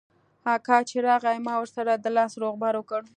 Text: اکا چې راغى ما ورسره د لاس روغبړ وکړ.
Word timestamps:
اکا 0.53 0.77
چې 0.89 0.97
راغى 1.07 1.35
ما 1.45 1.53
ورسره 1.59 1.93
د 1.97 2.05
لاس 2.17 2.31
روغبړ 2.41 2.73
وکړ. 2.77 3.01